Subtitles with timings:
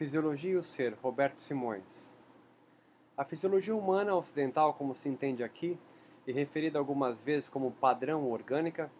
[0.00, 2.14] Fisiologia e o Ser, Roberto Simões.
[3.14, 5.78] A fisiologia humana ocidental, como se entende aqui,
[6.26, 8.90] e referida algumas vezes como padrão orgânica,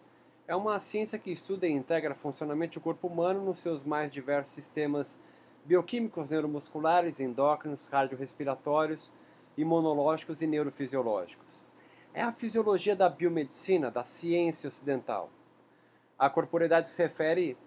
[0.47, 4.53] é uma ciência que estuda e integra funcionamento do corpo humano nos seus mais diversos
[4.53, 5.17] sistemas
[5.65, 9.11] bioquímicos, neuromusculares, endócrinos, cardiorrespiratórios,
[9.57, 11.49] imunológicos e neurofisiológicos.
[12.13, 15.31] É a fisiologia da biomedicina, da ciência ocidental.
[16.19, 17.57] A corporeidade se refere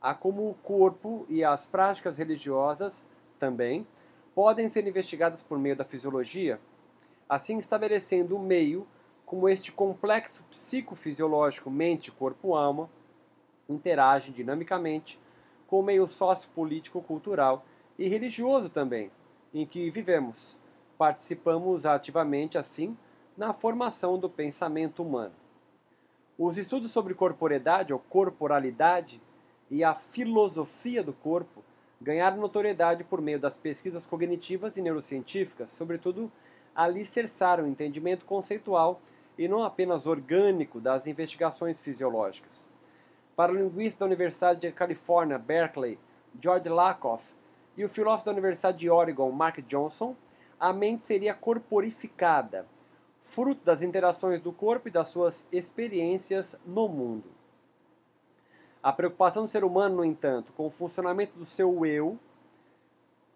[0.00, 3.04] a como o corpo e as práticas religiosas
[3.38, 3.86] também
[4.34, 6.60] podem ser investigadas por meio da fisiologia,
[7.28, 8.86] assim estabelecendo o meio
[9.26, 12.90] como este complexo psicofisiológico mente, corpo, alma
[13.68, 15.20] interage dinamicamente
[15.66, 17.64] com o meio sociopolítico, cultural
[17.96, 19.10] e religioso também,
[19.54, 20.58] em que vivemos.
[20.98, 22.96] Participamos ativamente, assim,
[23.36, 25.34] na formação do pensamento humano.
[26.36, 29.22] Os estudos sobre corporeidade ou corporalidade
[29.70, 31.62] e a filosofia do corpo
[32.00, 36.30] ganharam notoriedade por meio das pesquisas cognitivas e neurocientíficas, sobretudo
[36.74, 39.00] alicerçaram o entendimento conceitual
[39.38, 42.66] e não apenas orgânico das investigações fisiológicas.
[43.36, 45.98] Para o linguista da Universidade de Califórnia, Berkeley,
[46.38, 47.34] George Lakoff,
[47.76, 50.14] e o filósofo da Universidade de Oregon, Mark Johnson,
[50.58, 52.66] a mente seria corporificada,
[53.18, 57.39] fruto das interações do corpo e das suas experiências no mundo.
[58.82, 62.18] A preocupação do ser humano, no entanto, com o funcionamento do seu eu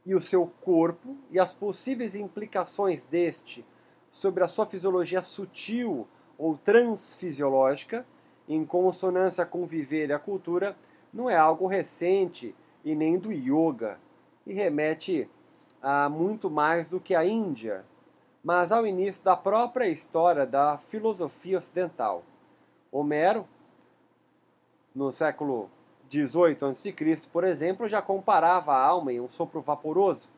[0.07, 3.65] e o seu corpo e as possíveis implicações deste
[4.11, 6.07] sobre a sua fisiologia sutil
[6.39, 8.07] ou transfisiológica,
[8.49, 10.77] em consonância com o viver e a cultura,
[11.13, 13.99] não é algo recente e nem do yoga,
[14.47, 15.29] e remete
[15.83, 17.85] a muito mais do que a Índia,
[18.43, 22.23] mas ao início da própria história da filosofia ocidental.
[22.91, 23.47] Homero
[24.95, 25.71] no século
[26.09, 26.95] 18 a.C.,
[27.33, 30.31] por exemplo, já comparava a alma em um sopro vaporoso.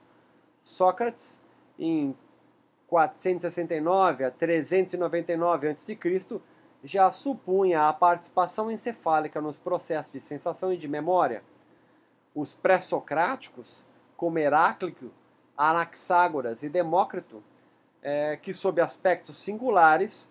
[0.65, 1.41] Sócrates,
[1.79, 2.17] em
[2.89, 5.99] 469 a 399 a.C.,
[6.83, 11.43] já supunha a participação encefálica nos processos de sensação e de memória.
[12.35, 13.85] Os pré-socráticos,
[14.17, 15.11] como Heráclito,
[15.57, 17.43] Anaxágoras e Demócrito,
[18.03, 20.31] é, que sob aspectos singulares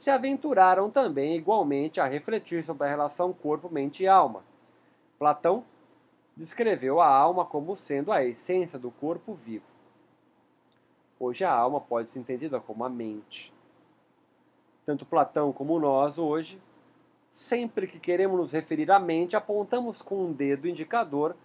[0.00, 4.42] se aventuraram também igualmente a refletir sobre a relação corpo, mente e alma.
[5.18, 5.62] Platão
[6.34, 9.66] descreveu a alma como sendo a essência do corpo vivo.
[11.18, 13.52] Hoje a alma pode ser entendida como a mente.
[14.86, 16.58] Tanto Platão como nós hoje,
[17.30, 21.36] sempre que queremos nos referir à mente, apontamos com um dedo indicador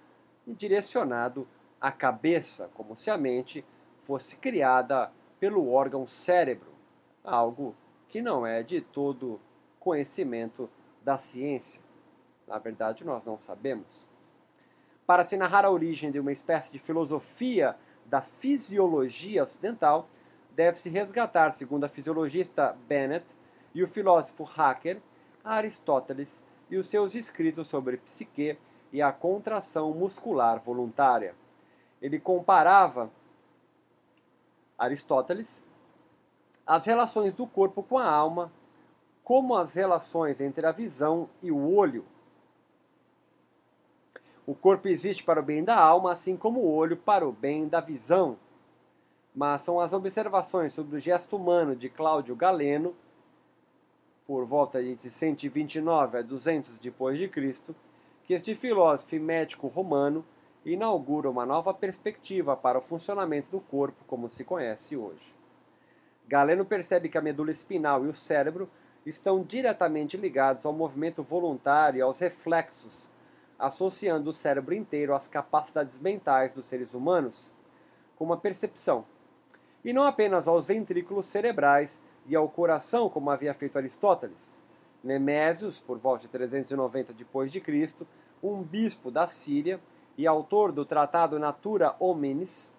[0.48, 1.46] direcionado
[1.82, 3.66] à cabeça, como se a mente
[4.04, 5.12] fosse criada
[5.42, 6.72] pelo órgão cérebro,
[7.22, 7.76] algo
[8.16, 9.42] que não é de todo
[9.78, 10.70] conhecimento
[11.03, 11.81] da ciência.
[12.48, 14.08] Na verdade, nós não sabemos.
[15.06, 17.75] Para se narrar a origem de uma espécie de filosofia
[18.06, 20.08] da fisiologia ocidental,
[20.52, 23.36] deve-se resgatar, segundo a fisiologista Bennett
[23.74, 25.02] e o filósofo Hacker,
[25.44, 28.58] Aristóteles e os seus escritos sobre psique
[28.94, 31.36] e a contração muscular voluntária.
[32.02, 33.12] Ele comparava
[34.78, 35.62] Aristóteles
[36.66, 38.52] as relações do corpo com a alma,
[39.24, 42.06] como as relações entre a visão e o olho.
[44.46, 47.68] O corpo existe para o bem da alma, assim como o olho para o bem
[47.68, 48.38] da visão.
[49.34, 52.96] Mas são as observações sobre o gesto humano de Cláudio Galeno,
[54.25, 57.75] por volta de 129 a 200 depois de Cristo,
[58.24, 60.25] que este filósofo e médico romano
[60.66, 65.36] inaugura uma nova perspectiva para o funcionamento do corpo como se conhece hoje.
[66.28, 68.69] Galeno percebe que a medula espinal e o cérebro
[69.06, 73.09] estão diretamente ligados ao movimento voluntário e aos reflexos,
[73.59, 77.52] associando o cérebro inteiro às capacidades mentais dos seres humanos,
[78.16, 79.06] como a percepção,
[79.84, 84.62] e não apenas aos ventrículos cerebrais e ao coração, como havia feito Aristóteles.
[85.03, 88.06] Nemésios, por volta de 390 d.C.,
[88.42, 89.80] um bispo da Síria
[90.18, 92.74] e autor do tratado Natura Hominis,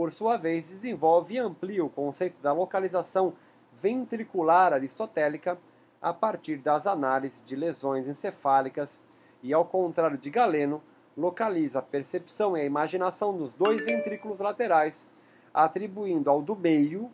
[0.00, 3.34] por sua vez, desenvolve e amplia o conceito da localização
[3.78, 5.58] ventricular aristotélica
[6.00, 8.98] a partir das análises de lesões encefálicas
[9.42, 10.82] e, ao contrário de Galeno,
[11.14, 15.06] localiza a percepção e a imaginação nos dois ventrículos laterais,
[15.52, 17.12] atribuindo ao do meio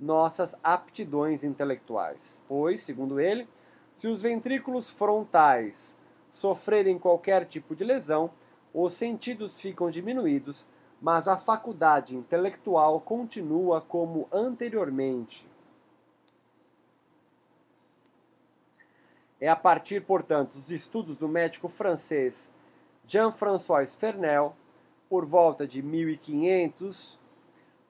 [0.00, 2.42] nossas aptidões intelectuais.
[2.48, 3.46] Pois, segundo ele,
[3.94, 5.98] se os ventrículos frontais
[6.30, 8.30] sofrerem qualquer tipo de lesão,
[8.72, 10.66] os sentidos ficam diminuídos
[11.02, 15.50] mas a faculdade intelectual continua como anteriormente.
[19.40, 22.52] É a partir, portanto, dos estudos do médico francês
[23.04, 24.54] Jean-François Fernel,
[25.08, 27.18] por volta de 1500,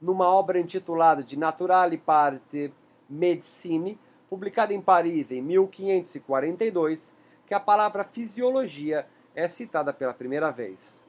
[0.00, 2.72] numa obra intitulada de Naturale Parte
[3.10, 4.00] Medicine,
[4.30, 7.14] publicada em Paris em 1542,
[7.46, 11.01] que a palavra fisiologia é citada pela primeira vez.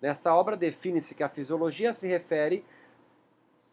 [0.00, 2.64] Nesta obra define-se que a fisiologia se refere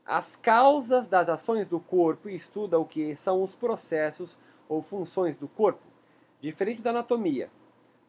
[0.05, 4.37] às causas das ações do corpo e estuda o que são os processos
[4.67, 5.81] ou funções do corpo,
[6.41, 7.49] diferente da anatomia,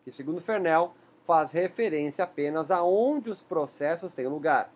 [0.04, 4.72] que, segundo Fernel, faz referência apenas a onde os processos têm lugar.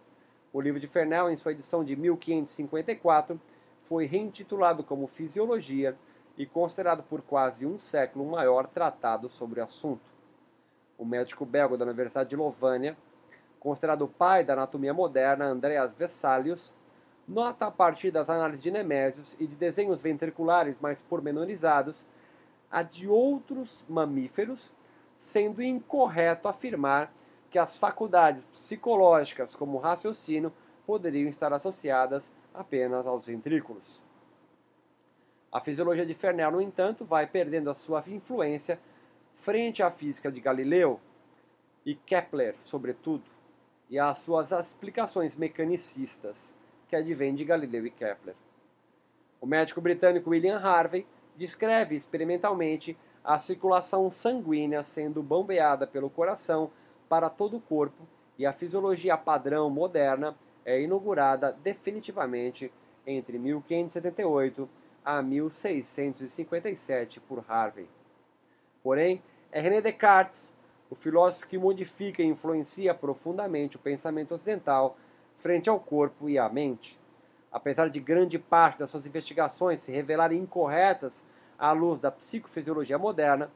[0.53, 3.41] O livro de Fernel, em sua edição de 1554,
[3.83, 5.97] foi reintitulado como Fisiologia
[6.37, 10.11] e considerado por quase um século o maior tratado sobre o assunto.
[10.99, 12.97] O médico belga da Universidade de Lovânia,
[13.61, 16.75] considerado o pai da anatomia moderna, Andreas Vesalius,
[17.29, 22.07] nota a partir das análises de Nemésios e de desenhos ventriculares mais pormenorizados
[22.71, 24.73] a de outros mamíferos,
[25.19, 27.13] sendo incorreto afirmar
[27.51, 30.53] que as faculdades psicológicas, como o raciocínio,
[30.87, 34.01] poderiam estar associadas apenas aos ventrículos.
[35.53, 38.81] A fisiologia de Fernel, no entanto, vai perdendo a sua influência
[39.35, 41.01] frente à física de Galileu
[41.85, 43.25] e Kepler, sobretudo,
[43.91, 46.55] e às suas explicações mecanicistas
[46.89, 48.37] que advêm de Galileu e Kepler.
[49.41, 51.07] O médico britânico William Harvey
[51.37, 56.71] descreve experimentalmente a circulação sanguínea sendo bombeada pelo coração
[57.09, 58.07] para todo o corpo
[58.39, 62.73] e a fisiologia padrão moderna é inaugurada definitivamente
[63.07, 64.69] entre 1578
[65.05, 67.89] a 1657 por Harvey.
[68.83, 70.53] Porém, é René Descartes,
[70.91, 74.99] o filósofo que modifica e influencia profundamente o pensamento ocidental
[75.37, 76.99] frente ao corpo e à mente.
[77.51, 81.25] Apesar de grande parte das suas investigações se revelarem incorretas
[81.57, 83.51] à luz da psicofisiologia moderna,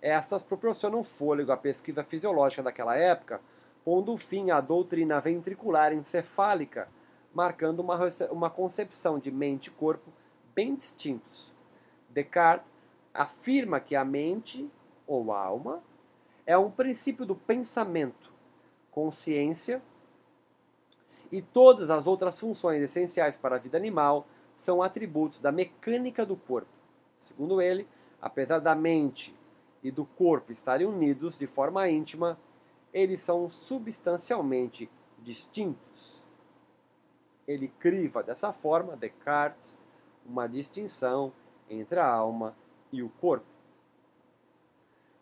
[0.00, 3.40] essas proporcionam fôlego à pesquisa fisiológica daquela época,
[3.84, 6.88] pondo fim à doutrina ventricular encefálica,
[7.34, 7.98] marcando uma,
[8.30, 10.10] uma concepção de mente e corpo
[10.54, 11.54] bem distintos.
[12.08, 12.66] Descartes
[13.12, 14.70] afirma que a mente,
[15.06, 15.82] ou alma,
[16.48, 18.32] é um princípio do pensamento,
[18.90, 19.82] consciência
[21.30, 26.34] e todas as outras funções essenciais para a vida animal são atributos da mecânica do
[26.36, 26.70] corpo.
[27.18, 27.86] Segundo ele,
[28.18, 29.38] apesar da mente
[29.82, 32.40] e do corpo estarem unidos de forma íntima,
[32.94, 36.24] eles são substancialmente distintos.
[37.46, 39.78] Ele criva dessa forma, Descartes,
[40.24, 41.30] uma distinção
[41.68, 42.56] entre a alma
[42.90, 43.57] e o corpo.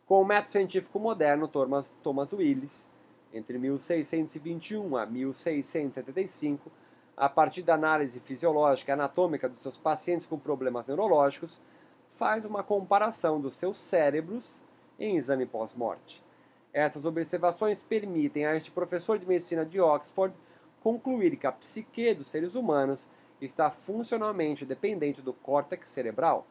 [0.06, 2.86] Com o método científico moderno, Thomas, Thomas Willis,
[3.34, 6.70] entre 1621 a 1675,
[7.16, 11.60] a partir da análise fisiológica e anatômica dos seus pacientes com problemas neurológicos,
[12.16, 14.62] faz uma comparação dos seus cérebros
[14.96, 16.22] em exame pós-morte.
[16.72, 20.32] Essas observações permitem a este professor de medicina de Oxford
[20.84, 23.08] concluir que a psique dos seres humanos
[23.40, 26.46] está funcionalmente dependente do córtex cerebral,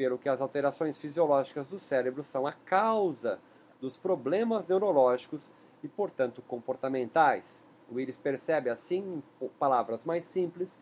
[0.00, 3.38] pelo que as alterações fisiológicas do cérebro são a causa
[3.82, 5.50] dos problemas neurológicos
[5.82, 7.62] e, portanto, comportamentais.
[7.92, 10.78] Willis percebe, assim, em palavras mais simples,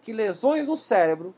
[0.00, 1.34] que lesões no cérebro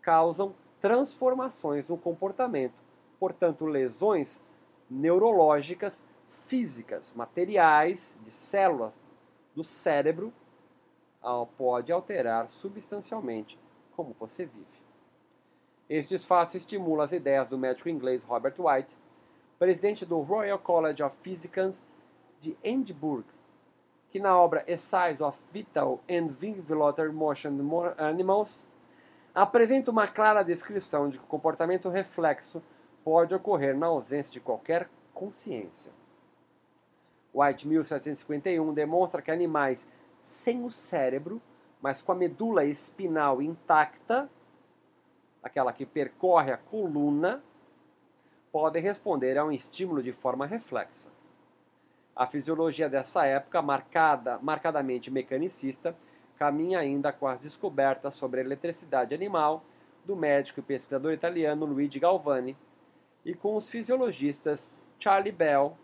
[0.00, 2.82] causam transformações no comportamento,
[3.18, 4.40] portanto, lesões
[4.88, 6.02] neurológicas
[6.46, 8.98] físicas, materiais, de células
[9.54, 10.32] do cérebro,
[11.58, 13.60] pode alterar substancialmente
[13.94, 14.79] como você vive.
[15.90, 18.96] Este desfase estimula as ideias do médico inglês Robert White,
[19.58, 21.82] presidente do Royal College of Physicians
[22.38, 23.26] de Edinburgh,
[24.08, 27.58] que na obra Essays of Vital and Vivilotar Motion
[27.98, 28.64] Animals
[29.34, 32.62] apresenta uma clara descrição de que o comportamento reflexo
[33.02, 35.90] pode ocorrer na ausência de qualquer consciência.
[37.34, 39.88] White, 1751, demonstra que animais
[40.20, 41.42] sem o cérebro,
[41.82, 44.30] mas com a medula espinal intacta,
[45.42, 47.42] aquela que percorre a coluna,
[48.52, 51.08] podem responder a um estímulo de forma reflexa.
[52.14, 55.96] A fisiologia dessa época, marcada, marcadamente mecanicista,
[56.36, 59.64] caminha ainda com as descobertas sobre a eletricidade animal
[60.04, 62.56] do médico e pesquisador italiano Luigi Galvani
[63.24, 64.68] e com os fisiologistas
[64.98, 65.76] Charlie Bell,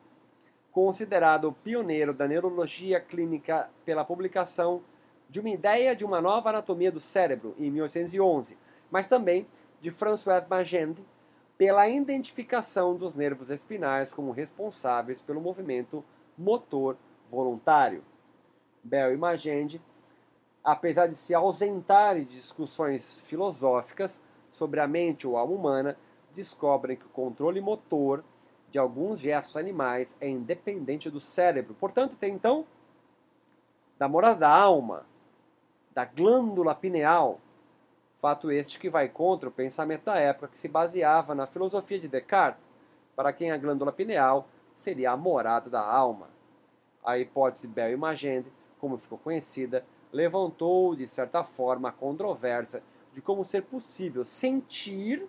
[0.72, 4.82] considerado o pioneiro da neurologia clínica pela publicação
[5.28, 8.56] de uma ideia de uma nova anatomia do cérebro em 1811,
[8.90, 9.46] mas também
[9.80, 11.04] de François Magende
[11.56, 16.04] pela identificação dos nervos espinais como responsáveis pelo movimento
[16.36, 16.96] motor
[17.30, 18.04] voluntário.
[18.84, 19.80] Bell e Magende
[20.66, 25.96] apesar de se ausentarem de discussões filosóficas sobre a mente ou alma humana,
[26.34, 28.24] descobrem que o controle motor
[28.68, 31.72] de alguns gestos animais é independente do cérebro.
[31.78, 32.66] Portanto, tem então
[33.96, 35.06] da morada da alma,
[35.94, 37.40] da glândula pineal.
[38.26, 42.08] Fato este que vai contra o pensamento da época que se baseava na filosofia de
[42.08, 42.68] Descartes,
[43.14, 46.28] para quem a glândula pineal seria a morada da alma.
[47.04, 52.82] A hipótese Bell-Imagende, como ficou conhecida, levantou de certa forma a controvérsia
[53.14, 55.24] de como ser possível sentir,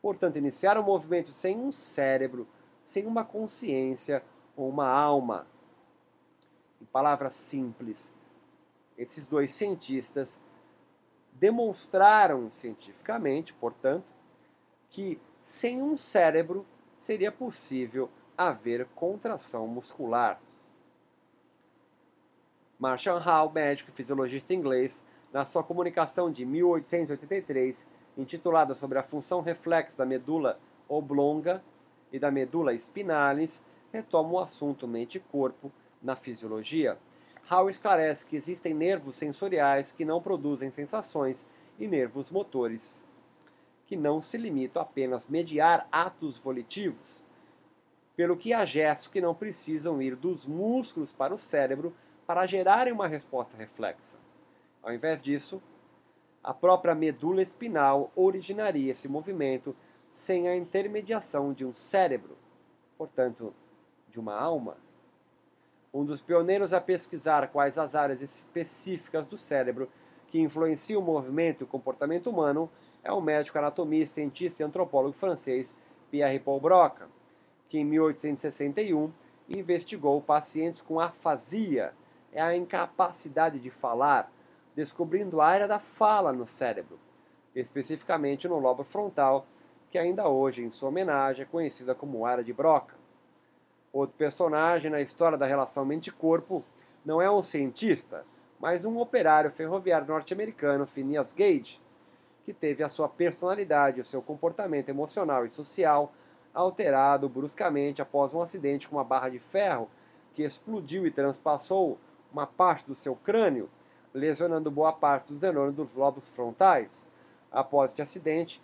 [0.00, 2.48] portanto, iniciar um movimento sem um cérebro,
[2.82, 4.22] sem uma consciência
[4.56, 5.46] ou uma alma.
[6.80, 8.10] Em palavras simples,
[8.96, 10.40] esses dois cientistas
[11.38, 14.04] demonstraram cientificamente, portanto,
[14.90, 16.66] que sem um cérebro
[16.96, 20.40] seria possível haver contração muscular.
[22.78, 29.40] Marshall Hall, médico e fisiologista inglês, na sua comunicação de 1883, intitulada sobre a função
[29.40, 31.62] reflexa da medula oblonga
[32.12, 33.62] e da medula espinalis,
[33.92, 35.70] retoma o assunto mente e corpo
[36.02, 36.98] na fisiologia.
[37.46, 41.46] Hall esclarece que existem nervos sensoriais que não produzem sensações
[41.78, 43.04] e nervos motores
[43.86, 47.22] que não se limitam a apenas mediar atos volitivos,
[48.16, 51.94] pelo que há gestos que não precisam ir dos músculos para o cérebro
[52.26, 54.18] para gerarem uma resposta reflexa.
[54.82, 55.62] Ao invés disso,
[56.42, 59.76] a própria medula espinal originaria esse movimento
[60.10, 62.36] sem a intermediação de um cérebro,
[62.98, 63.54] portanto,
[64.08, 64.76] de uma alma.
[65.96, 69.88] Um dos pioneiros a pesquisar quais as áreas específicas do cérebro
[70.26, 72.68] que influenciam o movimento e o comportamento humano
[73.02, 75.74] é o médico anatomista, cientista e antropólogo francês
[76.10, 77.08] Pierre Paul Broca,
[77.70, 79.10] que em 1861
[79.48, 81.94] investigou pacientes com afasia,
[82.30, 84.30] é a incapacidade de falar,
[84.74, 86.98] descobrindo a área da fala no cérebro,
[87.54, 89.46] especificamente no lobo frontal,
[89.90, 92.95] que ainda hoje, em sua homenagem, é conhecida como área de Broca.
[93.96, 96.62] Outro personagem na história da relação mente-corpo
[97.02, 98.26] não é um cientista,
[98.60, 101.80] mas um operário ferroviário norte-americano, Phineas Gage,
[102.44, 106.12] que teve a sua personalidade, o seu comportamento emocional e social
[106.52, 109.88] alterado bruscamente após um acidente com uma barra de ferro
[110.34, 111.98] que explodiu e transpassou
[112.30, 113.66] uma parte do seu crânio
[114.12, 117.08] lesionando boa parte dos neurônios dos lobos frontais.
[117.50, 118.62] Após este acidente,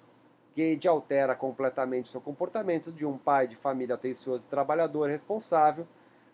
[0.54, 5.86] Gage altera completamente seu comportamento de um pai de família atencioso e trabalhador responsável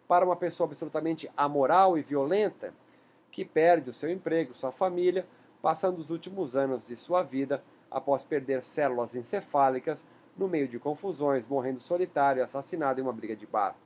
[0.09, 2.75] para uma pessoa absolutamente amoral e violenta
[3.31, 5.27] que perde o seu emprego, sua família,
[5.63, 10.05] passando os últimos anos de sua vida após perder células encefálicas
[10.37, 13.77] no meio de confusões, morrendo solitário e assassinado em uma briga de bar.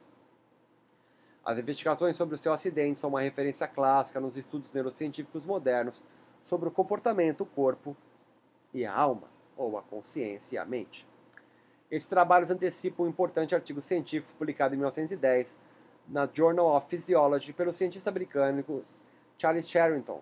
[1.44, 6.02] As investigações sobre o seu acidente são uma referência clássica nos estudos neurocientíficos modernos
[6.42, 7.96] sobre o comportamento, o corpo
[8.72, 9.28] e a alma,
[9.62, 11.06] ou a consciência e a mente.
[11.90, 15.56] Esses trabalhos antecipam um importante artigo científico publicado em 1910
[16.08, 18.84] na Journal of Physiology pelo cientista britânico
[19.38, 20.20] Charles Sherrington.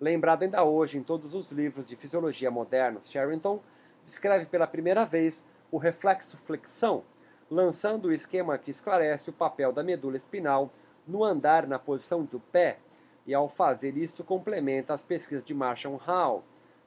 [0.00, 3.60] Lembrado ainda hoje em todos os livros de fisiologia modernos, Sherrington
[4.02, 7.04] descreve pela primeira vez o reflexo flexão,
[7.50, 10.70] lançando o esquema que esclarece o papel da medula espinal
[11.06, 12.78] no andar na posição do pé,
[13.26, 16.42] e ao fazer isso complementa as pesquisas de Marshall Hall,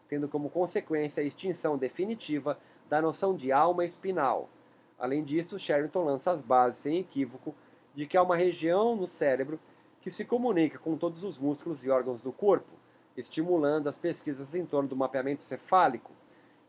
[0.08, 2.58] tendo como consequência a extinção definitiva
[2.90, 4.50] da noção de alma espinal.
[4.98, 7.54] Além disso, Sherrington lança as bases sem equívoco
[7.94, 9.60] de que há uma região no cérebro
[10.02, 12.74] que se comunica com todos os músculos e órgãos do corpo,
[13.18, 16.12] estimulando as pesquisas em torno do mapeamento cefálico.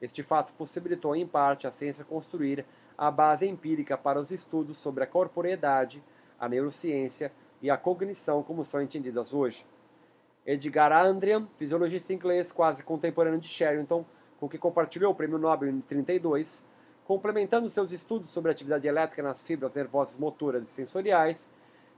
[0.01, 2.65] Este fato possibilitou, em parte, a ciência construir
[2.97, 6.03] a base empírica para os estudos sobre a corporeidade,
[6.39, 9.67] a neurociência e a cognição como são entendidas hoje.
[10.47, 14.05] Edgar Andrian, fisiologista inglês quase contemporâneo de Sherrington,
[14.39, 16.65] com quem compartilhou o prêmio Nobel em 1932,
[17.05, 21.51] complementando seus estudos sobre a atividade elétrica nas fibras nervosas motoras e sensoriais,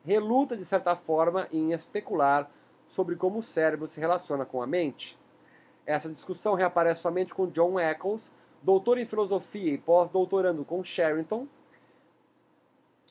[0.05, 2.51] reluta de certa forma em especular
[2.87, 5.19] sobre como o cérebro se relaciona com a mente.
[5.85, 8.31] Essa discussão reaparece somente com John Eccles
[8.63, 11.47] doutor em filosofia e pós-doutorando com Sherrington,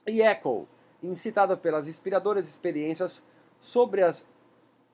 [0.06, 0.68] e Echo,
[1.04, 3.24] incitado pelas inspiradoras experiências
[3.60, 4.14] sobre a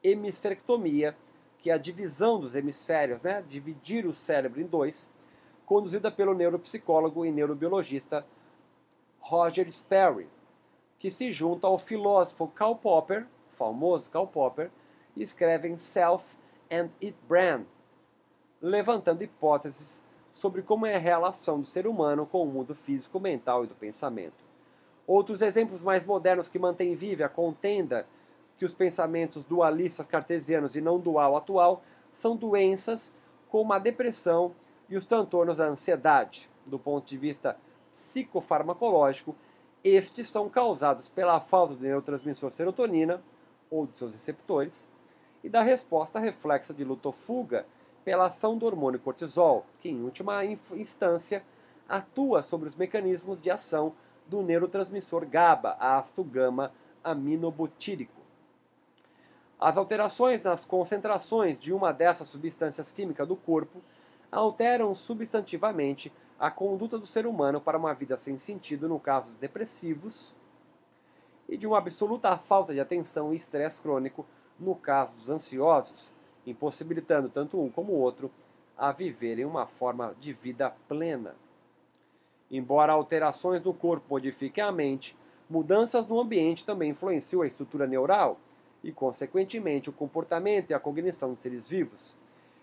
[0.03, 1.15] hemisferectomia,
[1.57, 3.43] que é a divisão dos hemisférios, né?
[3.47, 5.09] dividir o cérebro em dois,
[5.65, 8.25] conduzida pelo neuropsicólogo e neurobiologista
[9.19, 10.27] Roger Sperry,
[10.99, 14.69] que se junta ao filósofo Karl Popper, famoso Karl Popper,
[15.15, 16.35] e escrevem Self
[16.69, 17.65] and It Brand,
[18.61, 23.63] levantando hipóteses sobre como é a relação do ser humano com o mundo físico, mental
[23.63, 24.43] e do pensamento.
[25.05, 28.07] Outros exemplos mais modernos que mantêm viva a contenda
[28.57, 33.13] que os pensamentos dualistas cartesianos e não dual atual são doenças
[33.49, 34.53] como a depressão
[34.89, 36.49] e os transtornos da ansiedade.
[36.65, 37.57] Do ponto de vista
[37.91, 39.35] psicofarmacológico,
[39.83, 43.21] estes são causados pela falta do neurotransmissor serotonina,
[43.69, 44.89] ou de seus receptores,
[45.43, 47.65] e da resposta reflexa de luta ou fuga
[48.05, 51.43] pela ação do hormônio cortisol, que, em última instância,
[51.87, 53.93] atua sobre os mecanismos de ação
[54.27, 58.22] do neurotransmissor GABA, ácido gama-aminobutírico.
[59.63, 63.81] As alterações nas concentrações de uma dessas substâncias químicas do corpo
[64.29, 69.39] alteram substantivamente a conduta do ser humano para uma vida sem sentido no caso dos
[69.39, 70.35] depressivos
[71.47, 74.25] e de uma absoluta falta de atenção e estresse crônico
[74.59, 76.11] no caso dos ansiosos,
[76.45, 78.29] impossibilitando tanto um como o outro
[78.77, 81.37] a viverem uma forma de vida plena.
[82.51, 85.17] Embora alterações no corpo modifiquem a mente,
[85.49, 88.37] mudanças no ambiente também influenciam a estrutura neural
[88.83, 92.15] e, consequentemente, o comportamento e a cognição de seres vivos.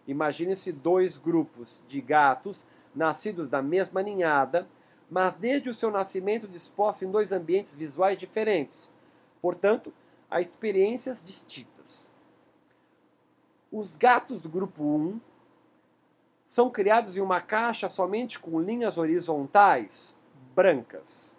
[0.06, 4.68] Imagine-se dois grupos de gatos nascidos da mesma ninhada,
[5.10, 8.92] mas desde o seu nascimento dispostos em dois ambientes visuais diferentes.
[9.40, 9.92] Portanto,
[10.30, 12.10] há experiências distintas.
[13.72, 15.20] Os gatos do grupo 1
[16.44, 20.14] são criados em uma caixa somente com linhas horizontais
[20.54, 21.36] brancas.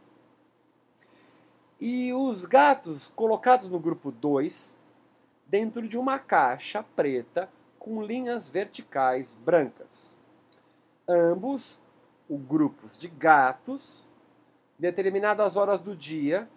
[1.83, 4.77] E os gatos colocados no grupo 2
[5.47, 10.15] dentro de uma caixa preta com linhas verticais brancas.
[11.09, 11.79] Ambos,
[12.29, 14.07] os grupos de gatos,
[14.77, 16.47] determinadas horas do dia,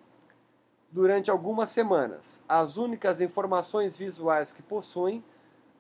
[0.92, 2.44] durante algumas semanas.
[2.46, 5.24] As únicas informações visuais que possuem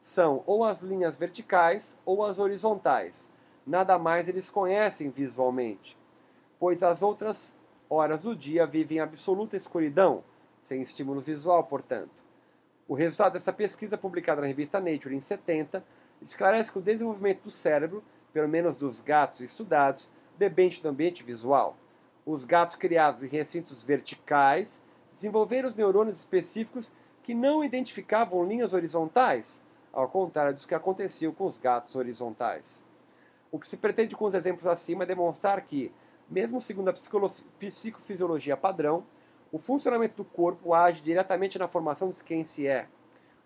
[0.00, 3.30] são ou as linhas verticais ou as horizontais.
[3.66, 5.98] Nada mais eles conhecem visualmente,
[6.58, 7.54] pois as outras
[7.88, 10.24] horas do dia vivem em absoluta escuridão,
[10.62, 12.24] sem estímulo visual, portanto.
[12.86, 15.84] O resultado dessa pesquisa, publicada na revista Nature em 70,
[16.20, 21.76] esclarece que o desenvolvimento do cérebro, pelo menos dos gatos estudados, depende do ambiente visual.
[22.26, 29.62] Os gatos criados em recintos verticais desenvolveram os neurônios específicos que não identificavam linhas horizontais,
[29.92, 32.82] ao contrário dos que aconteciam com os gatos horizontais.
[33.50, 35.92] O que se pretende com os exemplos acima é demonstrar que,
[36.28, 36.94] mesmo segundo a
[37.58, 39.04] psicofisiologia padrão,
[39.52, 42.88] o funcionamento do corpo age diretamente na formação de quem se é,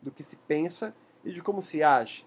[0.01, 2.27] do que se pensa e de como se age.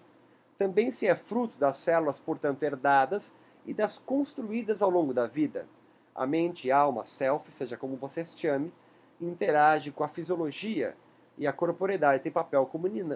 [0.56, 3.32] Também se é fruto das células, portanto, herdadas
[3.66, 5.66] e das construídas ao longo da vida.
[6.14, 8.72] A mente, alma, self, seja como você se chame,
[9.20, 10.96] interage com a fisiologia
[11.38, 12.70] e a corporeidade tem papel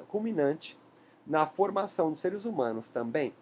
[0.09, 0.79] culminante
[1.27, 3.35] na formação de seres humanos também.